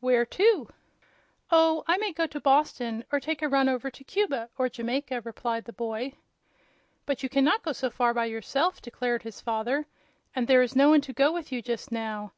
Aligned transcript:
"Where 0.00 0.26
to?" 0.26 0.68
"Oh, 1.52 1.84
I 1.86 1.96
may 1.98 2.12
go 2.12 2.26
to 2.26 2.40
Boston, 2.40 3.04
or 3.12 3.20
take 3.20 3.40
a 3.40 3.48
run 3.48 3.68
over 3.68 3.88
to 3.88 4.02
Cuba 4.02 4.48
or 4.58 4.68
Jamaica," 4.68 5.20
replied 5.20 5.64
the 5.64 5.72
boy. 5.72 6.14
"But 7.04 7.22
you 7.22 7.28
can 7.28 7.44
not 7.44 7.62
go 7.62 7.70
so 7.70 7.88
far 7.88 8.12
by 8.12 8.24
yourself," 8.24 8.82
declared 8.82 9.22
his 9.22 9.40
father; 9.40 9.86
"and 10.34 10.48
there 10.48 10.62
is 10.62 10.74
no 10.74 10.88
one 10.88 11.02
to 11.02 11.12
go 11.12 11.30
with 11.30 11.52
you, 11.52 11.62
just 11.62 11.92
now. 11.92 12.32